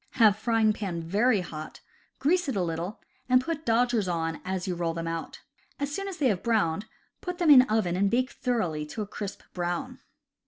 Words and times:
Have 0.13 0.35
frying 0.35 0.73
pan 0.73 1.03
very 1.03 1.41
hot, 1.41 1.79
grease 2.17 2.49
it 2.49 2.55
a 2.55 2.63
little, 2.63 2.99
and 3.29 3.39
put 3.39 3.67
dodgers 3.67 4.07
on 4.07 4.41
as 4.43 4.67
you 4.67 4.73
roll 4.73 4.95
them 4.95 5.07
out. 5.07 5.41
As 5.79 5.93
soon 5.93 6.07
as 6.07 6.17
they 6.17 6.29
have 6.29 6.41
browned, 6.41 6.87
put 7.21 7.37
them 7.37 7.51
in 7.51 7.61
oven 7.69 7.95
and 7.95 8.09
bake 8.09 8.31
thoroughly 8.31 8.83
to 8.87 9.03
a 9.03 9.07
crisp 9.07 9.43
brown. 9.53 9.99